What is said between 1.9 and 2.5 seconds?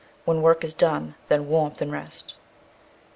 rest.